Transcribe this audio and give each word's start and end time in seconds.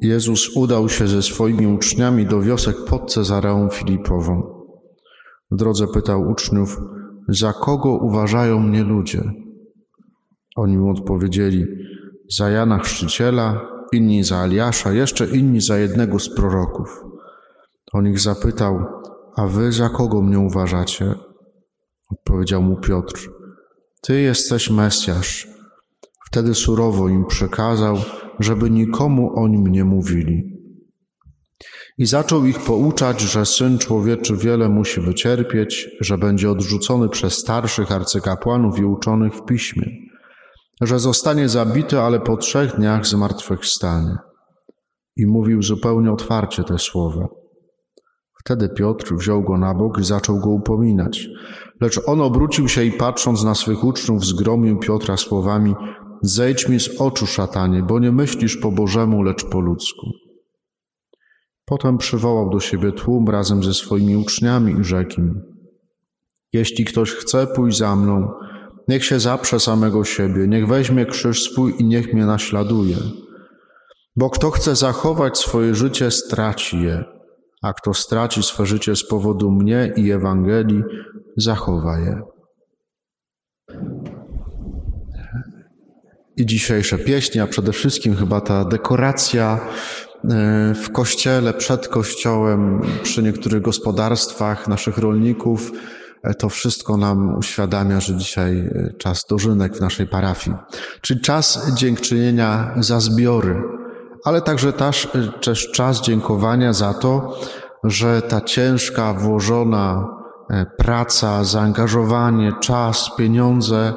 Jezus 0.00 0.56
udał 0.56 0.88
się 0.88 1.08
ze 1.08 1.22
swoimi 1.22 1.66
uczniami 1.66 2.26
do 2.26 2.40
wiosek 2.40 2.76
pod 2.84 3.12
Cezareą 3.12 3.68
Filipową. 3.68 4.42
W 5.50 5.56
drodze 5.56 5.86
pytał 5.86 6.30
uczniów, 6.30 6.80
za 7.28 7.52
kogo 7.52 7.90
uważają 7.90 8.60
mnie 8.60 8.84
ludzie? 8.84 9.22
Oni 10.56 10.78
mu 10.78 10.90
odpowiedzieli, 10.90 11.66
za 12.30 12.50
Jana 12.50 12.78
Chrzciciela, 12.78 13.60
inni 13.92 14.24
za 14.24 14.44
Eliasza, 14.44 14.92
jeszcze 14.92 15.26
inni 15.26 15.60
za 15.60 15.78
jednego 15.78 16.18
z 16.18 16.34
proroków. 16.34 17.04
On 17.92 18.06
ich 18.06 18.20
zapytał, 18.20 18.84
a 19.36 19.46
wy 19.46 19.72
za 19.72 19.88
kogo 19.88 20.22
mnie 20.22 20.38
uważacie? 20.38 21.14
Odpowiedział 22.12 22.62
mu 22.62 22.76
Piotr, 22.76 23.30
ty 24.02 24.20
jesteś 24.20 24.70
Mesjasz. 24.70 25.55
Wtedy 26.26 26.54
surowo 26.54 27.08
im 27.08 27.24
przekazał, 27.24 27.96
żeby 28.40 28.70
nikomu 28.70 29.32
o 29.38 29.48
nim 29.48 29.66
nie 29.66 29.84
mówili. 29.84 30.56
I 31.98 32.06
zaczął 32.06 32.46
ich 32.46 32.58
pouczać, 32.58 33.20
że 33.20 33.46
syn 33.46 33.78
człowieczy 33.78 34.36
wiele 34.36 34.68
musi 34.68 35.00
wycierpieć, 35.00 35.88
że 36.00 36.18
będzie 36.18 36.50
odrzucony 36.50 37.08
przez 37.08 37.34
starszych 37.34 37.92
arcykapłanów 37.92 38.78
i 38.78 38.84
uczonych 38.84 39.34
w 39.34 39.44
piśmie, 39.44 39.86
że 40.80 40.98
zostanie 40.98 41.48
zabity, 41.48 42.00
ale 42.00 42.20
po 42.20 42.36
trzech 42.36 42.76
dniach 42.76 43.06
zmartwychwstanie. 43.06 44.16
I 45.16 45.26
mówił 45.26 45.62
zupełnie 45.62 46.12
otwarcie 46.12 46.64
te 46.64 46.78
słowa. 46.78 47.28
Wtedy 48.40 48.68
Piotr 48.68 49.14
wziął 49.14 49.42
go 49.42 49.58
na 49.58 49.74
bok 49.74 49.98
i 49.98 50.04
zaczął 50.04 50.40
go 50.40 50.50
upominać. 50.50 51.28
Lecz 51.80 52.00
on 52.06 52.20
obrócił 52.20 52.68
się 52.68 52.84
i 52.84 52.92
patrząc 52.92 53.44
na 53.44 53.54
swych 53.54 53.84
uczniów, 53.84 54.24
zgromił 54.24 54.78
Piotra 54.78 55.16
słowami: 55.16 55.74
Zejdź 56.22 56.68
mi 56.68 56.80
z 56.80 57.00
oczu, 57.00 57.26
szatanie, 57.26 57.82
bo 57.82 57.98
nie 57.98 58.12
myślisz 58.12 58.56
po 58.56 58.72
Bożemu, 58.72 59.22
lecz 59.22 59.44
po 59.44 59.60
ludzku. 59.60 60.06
Potem 61.64 61.98
przywołał 61.98 62.50
do 62.50 62.60
siebie 62.60 62.92
tłum 62.92 63.28
razem 63.28 63.64
ze 63.64 63.74
swoimi 63.74 64.16
uczniami 64.16 64.80
i 64.80 64.84
rzekł 64.84 65.20
im: 65.20 65.42
Jeśli 66.52 66.84
ktoś 66.84 67.12
chce 67.12 67.46
pójść 67.46 67.78
za 67.78 67.96
mną, 67.96 68.30
niech 68.88 69.04
się 69.04 69.20
zaprze 69.20 69.60
samego 69.60 70.04
siebie, 70.04 70.48
niech 70.48 70.68
weźmie 70.68 71.06
krzyż 71.06 71.42
swój 71.42 71.74
i 71.78 71.84
niech 71.84 72.14
mnie 72.14 72.26
naśladuje. 72.26 72.96
Bo 74.16 74.30
kto 74.30 74.50
chce 74.50 74.76
zachować 74.76 75.38
swoje 75.38 75.74
życie, 75.74 76.10
straci 76.10 76.82
je, 76.82 77.04
a 77.62 77.72
kto 77.72 77.94
straci 77.94 78.42
swe 78.42 78.66
życie 78.66 78.96
z 78.96 79.08
powodu 79.08 79.50
mnie 79.50 79.92
i 79.96 80.10
Ewangelii, 80.10 80.82
zachowa 81.36 81.98
je. 81.98 82.35
I 86.36 86.46
dzisiejsze 86.46 86.98
pieśni, 86.98 87.40
a 87.40 87.46
przede 87.46 87.72
wszystkim 87.72 88.16
chyba 88.16 88.40
ta 88.40 88.64
dekoracja 88.64 89.60
e, 90.24 90.74
w 90.74 90.92
kościele, 90.92 91.54
przed 91.54 91.88
kościołem, 91.88 92.80
przy 93.02 93.22
niektórych 93.22 93.62
gospodarstwach 93.62 94.68
naszych 94.68 94.98
rolników, 94.98 95.72
e, 96.22 96.34
to 96.34 96.48
wszystko 96.48 96.96
nam 96.96 97.36
uświadamia, 97.38 98.00
że 98.00 98.16
dzisiaj 98.16 98.58
e, 98.58 98.92
czas 98.98 99.24
dożynek 99.28 99.76
w 99.76 99.80
naszej 99.80 100.06
parafii. 100.06 100.56
Czyli 101.00 101.20
czas 101.20 101.70
dziękczynienia 101.74 102.74
za 102.76 103.00
zbiory, 103.00 103.62
ale 104.24 104.42
także 104.42 104.72
też, 104.72 105.08
też 105.42 105.70
czas 105.70 106.00
dziękowania 106.00 106.72
za 106.72 106.94
to, 106.94 107.40
że 107.84 108.22
ta 108.22 108.40
ciężka, 108.40 109.14
włożona 109.14 110.08
praca, 110.76 111.44
zaangażowanie, 111.44 112.52
czas, 112.60 113.10
pieniądze, 113.16 113.92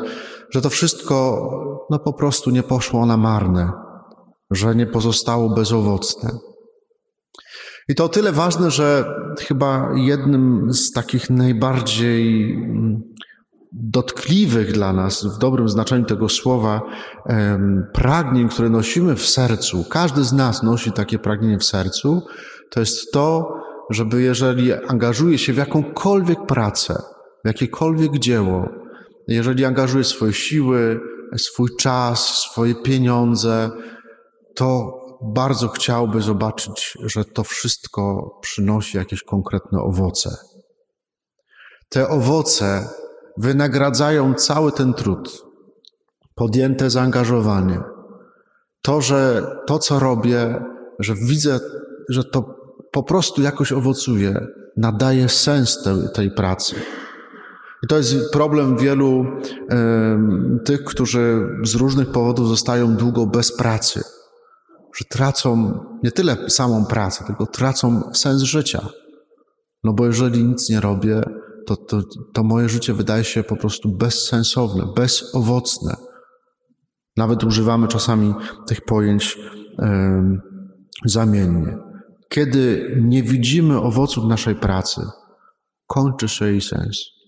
że 0.52 0.62
to 0.62 0.70
wszystko 0.70 1.42
no 1.90 2.00
po 2.00 2.14
prostu 2.14 2.50
nie 2.50 2.64
poszło 2.64 3.06
na 3.06 3.18
marne, 3.18 3.72
że 4.52 4.76
nie 4.76 4.88
pozostało 4.88 5.50
bezowocne. 5.50 6.30
I 7.90 7.96
to 7.96 8.06
o 8.06 8.10
tyle 8.10 8.32
ważne, 8.32 8.72
że 8.72 9.16
chyba 9.40 9.92
jednym 9.96 10.74
z 10.74 10.92
takich 10.92 11.30
najbardziej 11.30 12.54
mm, 12.54 13.02
dotkliwych 13.72 14.72
dla 14.72 14.94
nas, 14.94 15.26
w 15.26 15.38
dobrym 15.38 15.70
znaczeniu 15.70 16.06
tego 16.06 16.30
słowa, 16.30 16.82
pragnień, 17.94 18.50
które 18.50 18.70
nosimy 18.70 19.16
w 19.16 19.26
sercu, 19.26 19.86
każdy 19.90 20.24
z 20.24 20.34
nas 20.34 20.64
nosi 20.64 20.92
takie 20.92 21.20
pragnienie 21.20 21.58
w 21.58 21.64
sercu, 21.64 22.22
to 22.72 22.80
jest 22.80 23.12
to, 23.12 23.54
żeby 23.90 24.22
jeżeli 24.22 24.74
angażuje 24.74 25.38
się 25.38 25.54
w 25.54 25.58
jakąkolwiek 25.58 26.46
pracę, 26.46 27.02
w 27.44 27.48
jakiekolwiek 27.48 28.18
dzieło, 28.18 28.70
jeżeli 29.36 29.66
angażuje 29.66 30.04
swoje 30.04 30.34
siły, 30.34 31.00
swój 31.38 31.70
czas, 31.80 32.20
swoje 32.20 32.76
pieniądze, 32.76 33.70
to 34.56 35.00
bardzo 35.22 35.68
chciałby 35.68 36.22
zobaczyć, 36.22 36.98
że 37.06 37.26
to 37.26 37.44
wszystko 37.44 38.32
przynosi 38.42 38.98
jakieś 38.98 39.24
konkretne 39.24 39.80
owoce. 39.82 40.38
Te 41.90 42.10
owoce 42.10 42.90
wynagradzają 43.38 44.34
cały 44.34 44.72
ten 44.72 44.94
trud, 44.94 45.44
podjęte 46.36 46.90
zaangażowanie. 46.90 47.82
To, 48.82 49.02
że 49.02 49.48
to, 49.68 49.80
co 49.80 50.00
robię, 50.00 50.62
że 51.00 51.16
widzę, 51.16 51.60
że 52.10 52.24
to 52.24 52.56
po 52.92 53.04
prostu 53.04 53.42
jakoś 53.42 53.72
owocuje, 53.72 54.48
nadaje 54.78 55.30
sens 55.30 55.84
tej, 55.84 55.96
tej 56.14 56.32
pracy. 56.32 56.76
I 57.84 57.88
to 57.88 57.98
jest 57.98 58.32
problem 58.34 58.78
wielu 58.78 59.24
y, 59.24 60.64
tych, 60.66 60.84
którzy 60.84 61.48
z 61.64 61.76
różnych 61.76 62.12
powodów 62.12 62.48
zostają 62.48 62.96
długo 62.96 63.26
bez 63.26 63.58
pracy, 63.58 64.04
że 64.98 65.06
tracą 65.10 65.80
nie 66.04 66.12
tyle 66.12 66.50
samą 66.50 66.86
pracę, 66.86 67.24
tylko 67.26 67.46
tracą 67.46 68.12
sens 68.14 68.42
życia. 68.42 68.90
No 69.84 69.94
bo 69.94 70.06
jeżeli 70.06 70.44
nic 70.44 70.70
nie 70.70 70.80
robię, 70.80 71.22
to, 71.68 71.76
to, 71.76 72.02
to 72.34 72.44
moje 72.44 72.70
życie 72.70 72.94
wydaje 72.94 73.24
się 73.24 73.44
po 73.44 73.56
prostu 73.56 73.90
bezsensowne, 73.90 74.84
bezowocne. 74.96 75.96
Nawet 77.18 77.44
używamy 77.44 77.88
czasami 77.88 78.34
tych 78.68 78.82
pojęć 78.82 79.38
y, 79.38 79.86
zamiennie. 81.06 81.78
Kiedy 82.30 82.96
nie 83.02 83.24
widzimy 83.24 83.82
owoców 83.82 84.26
naszej 84.26 84.56
pracy, 84.56 85.02
kończy 85.88 86.30
się 86.30 86.46
jej 86.46 86.62
sens. 86.62 87.19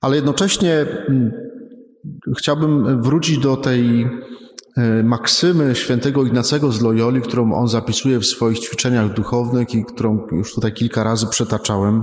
Ale 0.00 0.16
jednocześnie 0.16 0.86
mm, 1.08 1.32
chciałbym 2.38 3.02
wrócić 3.02 3.38
do 3.38 3.56
tej 3.56 4.08
e, 4.76 5.02
maksymy 5.02 5.74
świętego 5.74 6.24
Ignacego 6.24 6.72
z 6.72 6.82
Loyoli, 6.82 7.20
którą 7.20 7.52
on 7.52 7.68
zapisuje 7.68 8.18
w 8.18 8.26
swoich 8.26 8.58
ćwiczeniach 8.58 9.14
duchownych 9.14 9.74
i 9.74 9.84
którą 9.84 10.26
już 10.32 10.54
tutaj 10.54 10.72
kilka 10.72 11.04
razy 11.04 11.26
przetaczałem, 11.26 12.02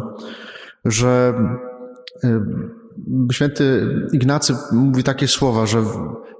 że 0.85 1.33
e, 2.23 2.45
święty 3.31 3.87
Ignacy 4.13 4.55
mówi 4.71 5.03
takie 5.03 5.27
słowa, 5.27 5.65
że 5.65 5.83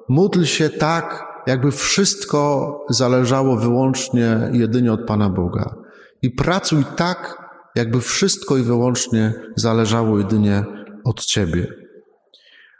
módl 0.10 0.44
się 0.44 0.70
tak, 0.70 1.30
jakby 1.48 1.72
wszystko 1.72 2.86
zależało 2.90 3.58
wyłącznie 3.58 4.50
jedynie 4.52 4.94
od 4.94 5.06
Pana 5.06 5.30
Boga. 5.30 5.76
I 6.22 6.32
pracuj 6.32 6.84
tak, 6.96 7.38
jakby 7.76 8.02
wszystko 8.02 8.58
i 8.58 8.62
wyłącznie 8.64 9.34
zależało 9.56 10.18
jedynie 10.18 10.64
od 11.04 11.26
Ciebie. 11.26 11.68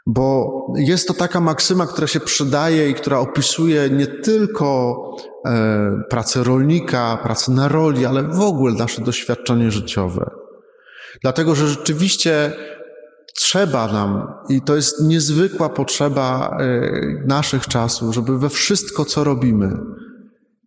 Bo 0.06 0.50
jest 0.76 1.08
to 1.08 1.14
taka 1.14 1.40
maksyma, 1.40 1.86
która 1.86 2.06
się 2.06 2.20
przydaje 2.20 2.90
i 2.90 2.94
która 2.94 3.18
opisuje 3.18 3.90
nie 3.90 4.06
tylko 4.06 4.96
e, 5.46 5.92
pracę 6.10 6.44
rolnika, 6.44 7.18
pracę 7.22 7.52
na 7.52 7.68
roli, 7.68 8.06
ale 8.06 8.22
w 8.22 8.40
ogóle 8.40 8.74
nasze 8.74 9.02
doświadczenie 9.02 9.70
życiowe. 9.70 10.30
Dlatego, 11.22 11.54
że 11.54 11.68
rzeczywiście 11.68 12.52
trzeba 13.34 13.92
nam, 13.92 14.26
i 14.48 14.62
to 14.62 14.76
jest 14.76 15.00
niezwykła 15.00 15.68
potrzeba 15.68 16.56
e, 16.60 16.80
naszych 17.26 17.66
czasów, 17.66 18.14
żeby 18.14 18.38
we 18.38 18.48
wszystko, 18.48 19.04
co 19.04 19.24
robimy, 19.24 19.76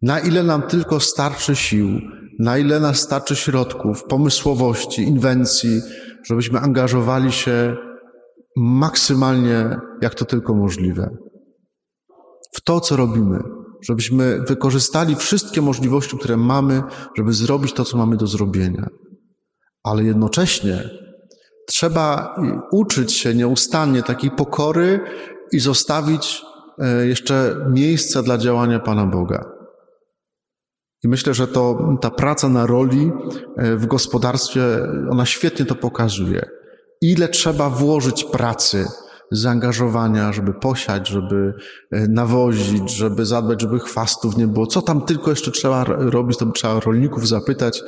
na 0.02 0.20
ile 0.20 0.44
nam 0.44 0.62
tylko 0.62 1.00
starczy 1.00 1.56
sił, 1.56 1.88
na 2.40 2.58
ile 2.58 2.80
nas 2.80 3.00
starczy 3.00 3.36
środków, 3.36 4.04
pomysłowości, 4.04 5.04
inwencji, 5.04 5.82
żebyśmy 6.24 6.60
angażowali 6.60 7.32
się 7.32 7.76
maksymalnie, 8.58 9.78
jak 10.02 10.16
to 10.16 10.26
tylko 10.26 10.54
możliwe, 10.54 11.10
w 12.56 12.62
to, 12.62 12.80
co 12.80 12.96
robimy, 12.96 13.40
żebyśmy 13.82 14.42
wykorzystali 14.48 15.16
wszystkie 15.16 15.62
możliwości, 15.62 16.18
które 16.18 16.38
mamy, 16.38 16.82
żeby 17.18 17.34
zrobić 17.34 17.74
to, 17.74 17.86
co 17.86 17.98
mamy 17.98 18.18
do 18.18 18.28
zrobienia. 18.28 18.88
Ale 19.84 20.04
jednocześnie 20.04 20.90
trzeba 21.68 22.36
uczyć 22.72 23.14
się 23.14 23.36
nieustannie 23.36 24.04
takiej 24.04 24.32
pokory 24.32 25.00
i 25.52 25.60
zostawić 25.60 26.42
e, 26.80 27.08
jeszcze 27.08 27.56
miejsce 27.70 28.24
dla 28.24 28.38
działania 28.38 28.80
Pana 28.80 29.06
Boga. 29.06 29.53
I 31.04 31.08
myślę, 31.08 31.34
że 31.34 31.48
to 31.48 31.90
ta 32.02 32.12
praca 32.12 32.50
na 32.50 32.66
roli 32.66 33.12
e, 33.58 33.76
w 33.76 33.86
gospodarstwie, 33.86 34.62
ona 35.10 35.26
świetnie 35.26 35.66
to 35.66 35.76
pokazuje. 35.76 36.50
Ile 37.02 37.28
trzeba 37.28 37.70
włożyć 37.70 38.24
pracy, 38.24 38.86
zaangażowania, 39.32 40.34
żeby 40.34 40.54
posiać, 40.54 41.08
żeby 41.08 41.54
e, 41.92 42.08
nawozić, 42.08 42.92
żeby 42.92 43.26
zadbać, 43.26 43.62
żeby 43.62 43.80
chwastów 43.80 44.38
nie 44.38 44.48
było. 44.48 44.68
Co 44.68 44.82
tam 44.82 45.02
tylko 45.02 45.30
jeszcze 45.30 45.52
trzeba 45.52 45.84
robić, 45.84 46.38
to 46.38 46.52
trzeba 46.52 46.80
rolników 46.80 47.28
zapytać, 47.28 47.84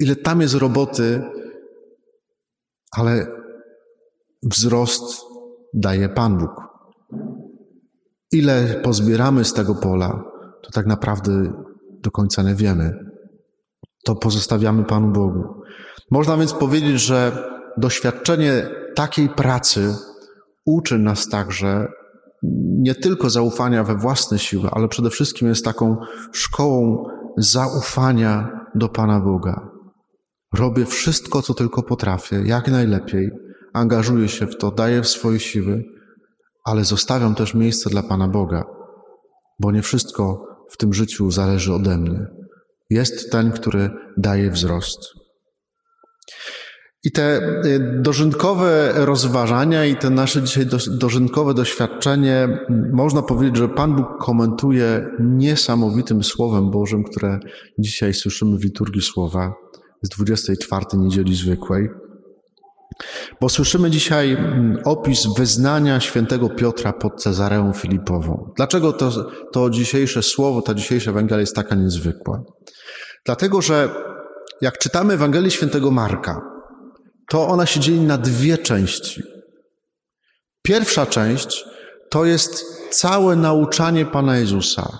ile 0.00 0.16
tam 0.16 0.40
jest 0.40 0.54
roboty, 0.54 1.22
ale 2.90 3.26
wzrost 4.42 5.22
daje 5.74 6.08
Pan 6.08 6.38
Bóg. 6.38 6.50
Ile 8.32 8.80
pozbieramy 8.82 9.44
z 9.44 9.52
tego 9.52 9.74
pola, 9.74 10.24
to 10.62 10.70
tak 10.70 10.86
naprawdę 10.86 11.52
do 12.02 12.10
końca 12.10 12.42
nie 12.42 12.54
wiemy. 12.54 12.92
To 14.04 14.14
pozostawiamy 14.14 14.84
Panu 14.84 15.12
Bogu. 15.12 15.44
Można 16.10 16.36
więc 16.36 16.52
powiedzieć, 16.52 17.00
że 17.00 17.48
doświadczenie 17.76 18.68
takiej 18.94 19.28
pracy 19.28 19.94
uczy 20.66 20.98
nas 20.98 21.28
także 21.28 21.88
nie 22.78 22.94
tylko 22.94 23.30
zaufania 23.30 23.84
we 23.84 23.96
własne 23.96 24.38
siły, 24.38 24.68
ale 24.72 24.88
przede 24.88 25.10
wszystkim 25.10 25.48
jest 25.48 25.64
taką 25.64 25.96
szkołą 26.32 27.04
zaufania 27.36 28.60
do 28.74 28.88
Pana 28.88 29.20
Boga. 29.20 29.68
Robię 30.54 30.86
wszystko, 30.86 31.42
co 31.42 31.54
tylko 31.54 31.82
potrafię, 31.82 32.42
jak 32.44 32.68
najlepiej, 32.70 33.30
angażuję 33.72 34.28
się 34.28 34.46
w 34.46 34.56
to, 34.56 34.70
daję 34.70 35.04
swoje 35.04 35.40
siły, 35.40 35.84
ale 36.64 36.84
zostawiam 36.84 37.34
też 37.34 37.54
miejsce 37.54 37.90
dla 37.90 38.02
Pana 38.02 38.28
Boga, 38.28 38.64
bo 39.60 39.72
nie 39.72 39.82
wszystko 39.82 40.46
w 40.70 40.76
tym 40.76 40.94
życiu 40.94 41.30
zależy 41.30 41.74
ode 41.74 41.98
mnie. 41.98 42.26
Jest 42.90 43.32
ten, 43.32 43.52
który 43.52 43.90
daje 44.16 44.50
wzrost. 44.50 44.98
I 47.04 47.12
te 47.12 47.38
y, 47.64 48.00
dożynkowe 48.02 48.92
rozważania 48.94 49.84
i 49.84 49.96
te 49.96 50.10
nasze 50.10 50.42
dzisiaj 50.42 50.66
dożynkowe 50.90 51.54
doświadczenie, 51.54 52.58
można 52.92 53.22
powiedzieć, 53.22 53.56
że 53.56 53.68
Pan 53.68 53.96
Bóg 53.96 54.06
komentuje 54.20 55.06
niesamowitym 55.20 56.24
Słowem 56.24 56.70
Bożym, 56.70 57.04
które 57.04 57.40
dzisiaj 57.78 58.14
słyszymy 58.14 58.58
w 58.58 58.64
liturgii 58.64 59.02
Słowa 59.02 59.54
z 60.02 60.08
24 60.08 60.84
niedzieli 60.94 61.36
zwykłej. 61.36 61.88
Bo 63.40 63.48
słyszymy 63.48 63.90
dzisiaj 63.90 64.32
mm, 64.32 64.78
opis 64.84 65.26
wyznania 65.36 66.00
świętego 66.00 66.48
Piotra 66.48 66.92
pod 66.92 67.22
Cezareą 67.22 67.72
Filipową. 67.72 68.52
Dlaczego 68.56 68.92
to, 68.92 69.30
to 69.52 69.70
dzisiejsze 69.70 70.22
słowo, 70.22 70.62
ta 70.62 70.74
dzisiejsza 70.74 71.10
Ewangelia 71.10 71.40
jest 71.40 71.56
taka 71.56 71.74
niezwykła? 71.74 72.42
Dlatego, 73.26 73.62
że 73.62 73.88
jak 74.60 74.78
czytamy 74.78 75.14
Ewangelię 75.14 75.50
świętego 75.50 75.90
Marka, 75.90 76.40
to 77.28 77.48
ona 77.48 77.66
się 77.66 77.80
dzieli 77.80 78.00
na 78.00 78.18
dwie 78.18 78.58
części. 78.58 79.22
Pierwsza 80.62 81.06
część 81.06 81.64
to 82.10 82.24
jest 82.24 82.64
całe 82.90 83.36
nauczanie 83.36 84.06
Pana 84.06 84.38
Jezusa, 84.38 84.98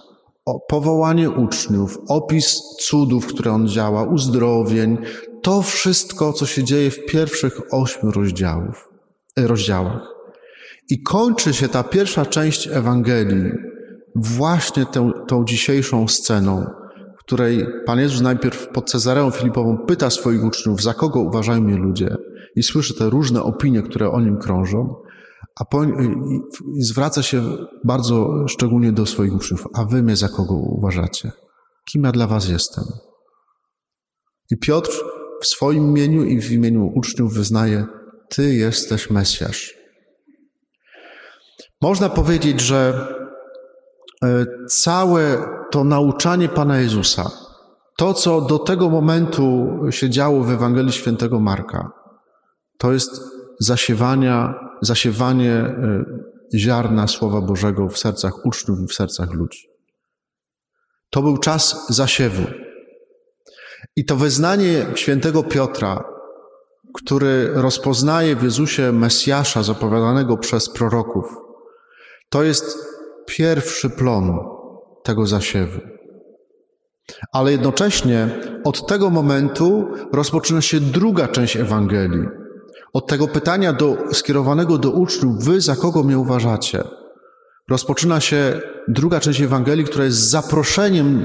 powołanie 0.69 1.31
uczniów, 1.31 1.99
opis 2.09 2.61
cudów, 2.81 3.27
które 3.27 3.53
On 3.53 3.69
działa, 3.69 4.05
uzdrowień, 4.05 4.99
to 5.47 5.63
wszystko, 5.63 6.33
co 6.33 6.47
się 6.47 6.65
dzieje 6.65 6.91
w 6.91 7.05
pierwszych 7.05 7.61
ośmiu 7.75 8.11
rozdziałów, 8.11 8.89
e, 9.37 9.47
rozdziałach. 9.47 10.03
I 10.91 11.03
kończy 11.03 11.55
się 11.55 11.69
ta 11.69 11.85
pierwsza 11.85 12.27
część 12.27 12.69
Ewangelii 12.69 13.53
właśnie 14.15 14.87
tą, 14.87 15.13
tą 15.13 15.45
dzisiejszą 15.45 16.09
sceną, 16.09 16.67
w 17.19 17.25
której 17.25 17.67
Pan 17.87 17.99
Jezus 17.99 18.21
najpierw 18.21 18.69
pod 18.69 18.91
Cezareą 18.91 19.31
Filipową 19.31 19.79
pyta 19.79 20.11
swoich 20.11 20.45
uczniów, 20.45 20.83
za 20.83 20.95
kogo 20.95 21.21
uważają 21.21 21.61
mnie 21.61 21.77
ludzie, 21.77 22.17
i 22.57 22.63
słyszy 22.63 22.95
te 22.95 23.11
różne 23.11 23.43
opinie, 23.43 23.83
które 23.83 24.11
o 24.11 24.21
nim 24.21 24.39
krążą, 24.39 24.95
a 25.61 25.65
po, 25.65 25.85
i, 25.85 25.89
i 26.77 26.83
zwraca 26.83 27.23
się 27.23 27.43
bardzo 27.85 28.49
szczególnie 28.49 28.93
do 28.93 29.07
swoich 29.07 29.35
uczniów, 29.35 29.67
a 29.75 29.85
wy 29.85 30.03
mnie 30.03 30.17
za 30.17 30.29
kogo 30.29 30.55
uważacie? 30.55 31.33
Kim 31.85 32.05
ja 32.05 32.13
dla 32.13 32.27
was 32.27 32.49
jestem? 32.49 32.85
I 34.51 34.57
Piotr 34.57 34.91
w 35.43 35.47
swoim 35.47 35.89
imieniu 35.89 36.25
i 36.25 36.41
w 36.41 36.53
imieniu 36.53 36.93
uczniów 36.95 37.35
wyznaje: 37.35 37.87
Ty 38.29 38.55
jesteś 38.55 39.11
Mesjasz. 39.11 39.75
Można 41.81 42.09
powiedzieć, 42.09 42.61
że 42.61 43.09
e, 44.25 44.47
całe 44.69 45.39
to 45.71 45.85
nauczanie 45.85 46.49
Pana 46.49 46.79
Jezusa, 46.79 47.31
to 47.97 48.15
co 48.15 48.41
do 48.41 48.59
tego 48.59 48.91
momentu 48.91 49.69
się 49.91 50.11
działo 50.11 50.45
w 50.45 50.51
Ewangelii 50.51 50.93
Świętego 50.93 51.41
Marka, 51.41 51.91
to 52.79 52.93
jest 52.93 53.21
zasiewania, 53.61 54.55
zasiewanie 54.83 55.53
e, 55.53 56.05
ziarna 56.55 57.07
Słowa 57.07 57.41
Bożego 57.41 57.89
w 57.89 57.99
sercach 57.99 58.47
uczniów 58.47 58.81
i 58.81 58.87
w 58.87 58.95
sercach 58.95 59.33
ludzi. 59.33 59.69
To 61.11 61.23
był 61.23 61.39
czas 61.39 61.87
zasiewu. 61.89 62.43
I 63.97 64.05
to 64.05 64.17
wyznanie 64.17 64.87
świętego 64.95 65.43
Piotra, 65.43 66.05
który 66.95 67.51
rozpoznaje 67.55 68.37
w 68.37 68.43
Jezusie 68.43 68.93
Mesjasza 68.93 69.63
zapowiadanego 69.63 70.37
przez 70.37 70.69
proroków, 70.69 71.25
to 72.29 72.43
jest 72.43 72.79
pierwszy 73.27 73.91
plon 73.91 74.39
tego 75.03 75.27
zasiewu. 75.27 75.81
Ale 77.33 77.53
jednocześnie 77.53 78.29
od 78.65 78.87
tego 78.87 79.11
momentu 79.11 79.89
rozpoczyna 80.13 80.61
się 80.61 80.81
druga 80.81 81.29
część 81.29 81.57
Ewangelii. 81.57 82.27
Od 82.93 83.07
tego 83.07 83.29
pytania 83.29 83.73
do, 83.73 83.97
skierowanego 84.13 84.79
do 84.79 84.91
uczniów, 84.91 85.45
wy 85.45 85.61
za 85.61 85.77
kogo 85.77 86.03
mnie 86.03 86.19
uważacie? 86.19 86.85
Rozpoczyna 87.71 88.21
się 88.21 88.61
druga 88.89 89.21
część 89.21 89.41
Ewangelii, 89.41 89.85
która 89.85 90.05
jest 90.05 90.31
zaproszeniem 90.31 91.25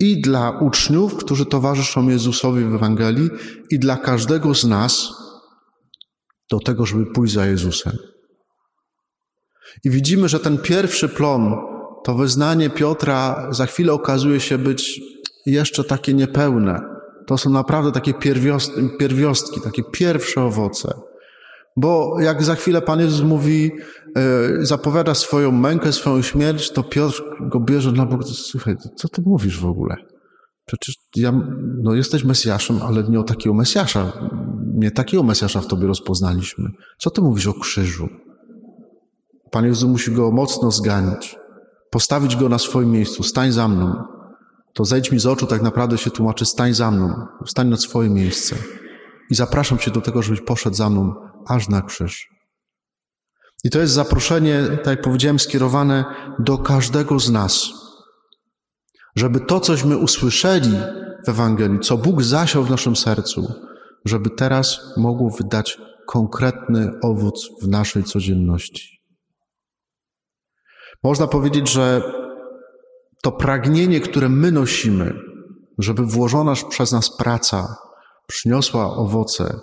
i 0.00 0.20
dla 0.20 0.50
uczniów, 0.50 1.16
którzy 1.16 1.46
towarzyszą 1.46 2.08
Jezusowi 2.08 2.64
w 2.64 2.74
Ewangelii, 2.74 3.30
i 3.70 3.78
dla 3.78 3.96
każdego 3.96 4.54
z 4.54 4.64
nas 4.64 5.08
do 6.50 6.60
tego, 6.60 6.86
żeby 6.86 7.06
pójść 7.06 7.34
za 7.34 7.46
Jezusem. 7.46 7.96
I 9.84 9.90
widzimy, 9.90 10.28
że 10.28 10.40
ten 10.40 10.58
pierwszy 10.58 11.08
plon, 11.08 11.54
to 12.04 12.14
wyznanie 12.14 12.70
Piotra, 12.70 13.48
za 13.50 13.66
chwilę 13.66 13.92
okazuje 13.92 14.40
się 14.40 14.58
być 14.58 15.00
jeszcze 15.46 15.84
takie 15.84 16.14
niepełne. 16.14 16.80
To 17.26 17.38
są 17.38 17.50
naprawdę 17.50 17.92
takie 17.92 18.14
pierwiostki, 18.98 19.60
takie 19.60 19.82
pierwsze 19.92 20.42
owoce. 20.42 21.07
Bo 21.80 22.20
jak 22.20 22.42
za 22.42 22.54
chwilę 22.54 22.82
Pan 22.82 23.00
Jezus 23.00 23.22
mówi, 23.22 23.70
e, 24.16 24.66
zapowiada 24.66 25.14
swoją 25.14 25.52
mękę, 25.52 25.92
swoją 25.92 26.22
śmierć, 26.22 26.72
to 26.72 26.82
Piotr 26.82 27.22
go 27.40 27.60
bierze 27.60 27.92
na 27.92 28.06
bok. 28.06 28.24
Słuchaj, 28.24 28.76
co 28.96 29.08
ty 29.08 29.22
mówisz 29.26 29.60
w 29.60 29.66
ogóle? 29.66 29.96
Przecież 30.66 30.94
ja, 31.16 31.32
no 31.82 31.94
jesteś 31.94 32.24
Mesjaszem, 32.24 32.78
ale 32.82 33.02
nie 33.02 33.20
o 33.20 33.22
takiego 33.22 33.54
Mesjasza. 33.54 34.12
Nie 34.74 34.90
takiego 34.90 35.22
Mesjasza 35.22 35.60
w 35.60 35.66
tobie 35.66 35.86
rozpoznaliśmy. 35.86 36.70
Co 36.98 37.10
ty 37.10 37.20
mówisz 37.20 37.46
o 37.46 37.54
krzyżu? 37.54 38.08
Pan 39.50 39.64
Jezus 39.64 39.90
musi 39.90 40.12
go 40.12 40.30
mocno 40.30 40.70
zganić, 40.70 41.36
postawić 41.90 42.36
go 42.36 42.48
na 42.48 42.58
swoim 42.58 42.90
miejscu. 42.90 43.22
Stań 43.22 43.52
za 43.52 43.68
mną. 43.68 43.94
To 44.74 44.84
zejdź 44.84 45.12
mi 45.12 45.18
z 45.18 45.26
oczu, 45.26 45.46
tak 45.46 45.62
naprawdę 45.62 45.98
się 45.98 46.10
tłumaczy, 46.10 46.44
stań 46.44 46.74
za 46.74 46.90
mną. 46.90 47.14
Stań 47.46 47.68
na 47.68 47.76
swoje 47.76 48.10
miejsce. 48.10 48.56
I 49.30 49.34
zapraszam 49.34 49.78
cię 49.78 49.90
do 49.90 50.00
tego, 50.00 50.22
żebyś 50.22 50.40
poszedł 50.40 50.76
za 50.76 50.90
mną 50.90 51.27
aż 51.48 51.68
na 51.68 51.82
krzyż. 51.82 52.28
I 53.64 53.70
to 53.70 53.78
jest 53.78 53.92
zaproszenie, 53.92 54.62
tak 54.76 54.86
jak 54.86 55.02
powiedziałem, 55.02 55.38
skierowane 55.38 56.04
do 56.38 56.58
każdego 56.58 57.18
z 57.18 57.30
nas, 57.30 57.68
żeby 59.16 59.40
to, 59.40 59.60
cośmy 59.60 59.96
usłyszeli 59.96 60.72
w 61.26 61.28
Ewangelii, 61.28 61.80
co 61.80 61.96
Bóg 61.96 62.22
zasiał 62.22 62.64
w 62.64 62.70
naszym 62.70 62.96
sercu, 62.96 63.52
żeby 64.04 64.30
teraz 64.30 64.80
mogło 64.96 65.30
wydać 65.30 65.78
konkretny 66.06 66.90
owoc 67.02 67.48
w 67.62 67.68
naszej 67.68 68.04
codzienności. 68.04 68.98
Można 71.02 71.26
powiedzieć, 71.26 71.70
że 71.70 72.02
to 73.22 73.32
pragnienie, 73.32 74.00
które 74.00 74.28
my 74.28 74.52
nosimy, 74.52 75.14
żeby 75.78 76.06
włożona 76.06 76.54
przez 76.70 76.92
nas 76.92 77.16
praca 77.16 77.76
przyniosła 78.26 78.96
owoce, 78.96 79.60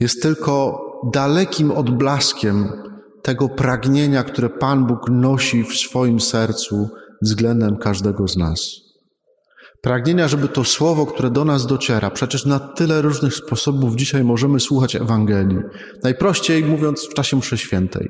jest 0.00 0.22
tylko 0.22 0.85
dalekim 1.12 1.70
odblaskiem 1.70 2.68
tego 3.22 3.48
pragnienia, 3.48 4.24
które 4.24 4.48
Pan 4.48 4.86
Bóg 4.86 5.10
nosi 5.10 5.64
w 5.64 5.74
swoim 5.74 6.20
sercu 6.20 6.90
względem 7.22 7.76
każdego 7.76 8.28
z 8.28 8.36
nas. 8.36 8.86
Pragnienia, 9.82 10.28
żeby 10.28 10.48
to 10.48 10.64
słowo, 10.64 11.06
które 11.06 11.30
do 11.30 11.44
nas 11.44 11.66
dociera, 11.66 12.10
przecież 12.10 12.46
na 12.46 12.58
tyle 12.58 13.02
różnych 13.02 13.34
sposobów 13.34 13.96
dzisiaj 13.96 14.24
możemy 14.24 14.60
słuchać 14.60 14.96
Ewangelii. 14.96 15.58
Najprościej 16.02 16.64
mówiąc 16.64 17.08
w 17.10 17.14
czasie 17.14 17.36
mszy 17.36 17.58
świętej. 17.58 18.08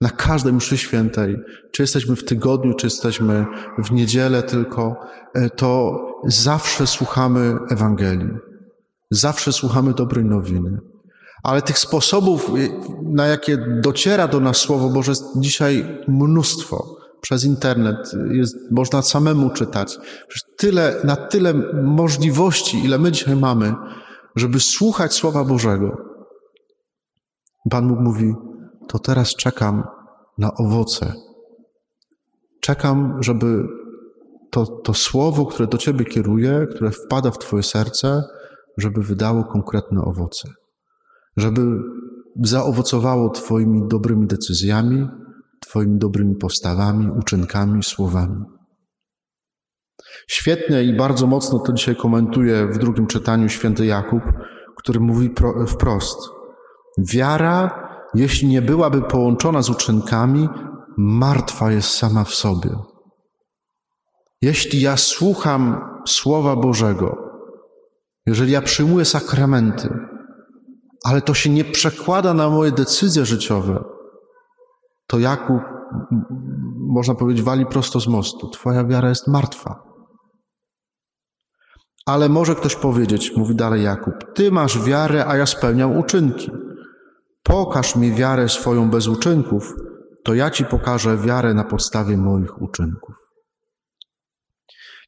Na 0.00 0.10
każdej 0.10 0.52
mszy 0.52 0.78
świętej, 0.78 1.36
czy 1.72 1.82
jesteśmy 1.82 2.16
w 2.16 2.24
tygodniu, 2.24 2.74
czy 2.74 2.86
jesteśmy 2.86 3.46
w 3.78 3.92
niedzielę 3.92 4.42
tylko, 4.42 4.96
e, 5.34 5.50
to 5.50 6.00
zawsze 6.24 6.86
słuchamy 6.86 7.58
Ewangelii. 7.70 8.30
Zawsze 9.10 9.52
słuchamy 9.52 9.94
dobrej 9.94 10.24
nowiny. 10.24 10.78
Ale 11.46 11.62
tych 11.62 11.78
sposobów, 11.78 12.50
na 13.02 13.26
jakie 13.26 13.58
dociera 13.80 14.28
do 14.28 14.40
nas 14.40 14.56
Słowo 14.56 14.88
Boże, 14.88 15.10
jest 15.10 15.24
dzisiaj 15.36 16.02
mnóstwo. 16.08 16.96
Przez 17.20 17.44
internet 17.44 17.96
jest, 18.30 18.56
można 18.70 19.02
samemu 19.02 19.50
czytać. 19.50 19.98
Tyle, 20.58 21.00
na 21.04 21.16
tyle 21.16 21.54
możliwości, 21.82 22.84
ile 22.84 22.98
my 22.98 23.12
dzisiaj 23.12 23.36
mamy, 23.36 23.74
żeby 24.36 24.60
słuchać 24.60 25.14
Słowa 25.14 25.44
Bożego. 25.44 25.96
Pan 27.70 27.88
Bóg 27.88 27.98
mówi: 28.00 28.34
To 28.88 28.98
teraz 28.98 29.34
czekam 29.34 29.84
na 30.38 30.54
owoce. 30.54 31.12
Czekam, 32.60 33.22
żeby 33.22 33.62
to, 34.50 34.66
to 34.66 34.94
słowo, 34.94 35.46
które 35.46 35.68
do 35.68 35.78
Ciebie 35.78 36.04
kieruje, 36.04 36.66
które 36.74 36.90
wpada 36.90 37.30
w 37.30 37.38
Twoje 37.38 37.62
serce, 37.62 38.22
żeby 38.78 39.02
wydało 39.02 39.44
konkretne 39.44 40.00
owoce. 40.00 40.48
Żeby 41.36 41.60
zaowocowało 42.42 43.30
Twoimi 43.30 43.88
dobrymi 43.88 44.26
decyzjami, 44.26 45.08
Twoimi 45.60 45.98
dobrymi 45.98 46.36
postawami, 46.36 47.10
uczynkami, 47.18 47.82
słowami. 47.82 48.44
Świetnie 50.28 50.84
i 50.84 50.96
bardzo 50.96 51.26
mocno 51.26 51.58
to 51.58 51.72
dzisiaj 51.72 51.96
komentuje 51.96 52.66
w 52.66 52.78
drugim 52.78 53.06
czytaniu 53.06 53.48
święty 53.48 53.86
Jakub, 53.86 54.22
który 54.76 55.00
mówi 55.00 55.30
wprost: 55.68 56.18
Wiara, 56.98 57.88
jeśli 58.14 58.48
nie 58.48 58.62
byłaby 58.62 59.02
połączona 59.02 59.62
z 59.62 59.70
uczynkami, 59.70 60.48
martwa 60.96 61.72
jest 61.72 61.90
sama 61.90 62.24
w 62.24 62.34
sobie. 62.34 62.70
Jeśli 64.42 64.80
ja 64.80 64.96
słucham 64.96 65.80
Słowa 66.06 66.56
Bożego, 66.56 67.16
jeżeli 68.26 68.52
ja 68.52 68.62
przyjmuję 68.62 69.04
sakramenty, 69.04 69.88
ale 71.06 71.22
to 71.22 71.34
się 71.34 71.50
nie 71.50 71.64
przekłada 71.64 72.34
na 72.34 72.50
moje 72.50 72.72
decyzje 72.72 73.26
życiowe, 73.26 73.84
to 75.06 75.18
Jakub, 75.18 75.62
można 76.76 77.14
powiedzieć, 77.14 77.44
wali 77.44 77.66
prosto 77.66 78.00
z 78.00 78.06
mostu. 78.08 78.48
Twoja 78.48 78.84
wiara 78.84 79.08
jest 79.08 79.28
martwa. 79.28 79.82
Ale 82.06 82.28
może 82.28 82.54
ktoś 82.54 82.76
powiedzieć, 82.76 83.36
mówi 83.36 83.54
dalej 83.54 83.82
Jakub, 83.82 84.14
ty 84.34 84.50
masz 84.50 84.84
wiarę, 84.84 85.26
a 85.26 85.36
ja 85.36 85.46
spełniam 85.46 85.98
uczynki. 85.98 86.50
Pokaż 87.42 87.96
mi 87.96 88.12
wiarę 88.12 88.48
swoją 88.48 88.90
bez 88.90 89.08
uczynków, 89.08 89.74
to 90.24 90.34
ja 90.34 90.50
ci 90.50 90.64
pokażę 90.64 91.16
wiarę 91.16 91.54
na 91.54 91.64
podstawie 91.64 92.16
moich 92.16 92.62
uczynków. 92.62 93.14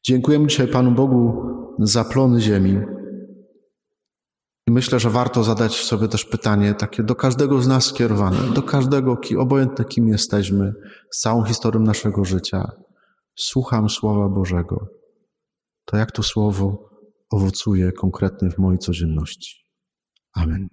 Dziękujemy 0.03 0.47
dzisiaj 0.47 0.67
Panu 0.67 0.91
Bogu 0.91 1.43
za 1.79 2.03
plony 2.03 2.41
ziemi. 2.41 2.98
I 4.69 4.71
myślę, 4.71 4.99
że 4.99 5.09
warto 5.09 5.43
zadać 5.43 5.75
sobie 5.75 6.07
też 6.07 6.25
pytanie 6.25 6.73
takie 6.73 7.03
do 7.03 7.15
każdego 7.15 7.61
z 7.61 7.67
nas 7.67 7.85
skierowane, 7.85 8.53
do 8.53 8.63
każdego, 8.63 9.17
obojętne 9.37 9.85
kim 9.85 10.07
jesteśmy, 10.07 10.73
z 11.11 11.19
całą 11.19 11.43
historią 11.43 11.81
naszego 11.81 12.25
życia. 12.25 12.71
Słucham 13.35 13.89
Słowa 13.89 14.29
Bożego. 14.29 14.87
To 15.85 15.97
jak 15.97 16.11
to 16.11 16.23
Słowo 16.23 16.89
owocuje 17.31 17.91
konkretnie 17.91 18.49
w 18.49 18.57
mojej 18.57 18.79
codzienności. 18.79 19.65
Amen. 20.33 20.67